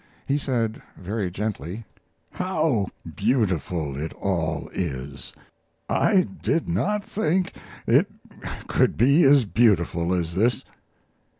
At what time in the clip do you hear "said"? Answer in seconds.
0.39-0.81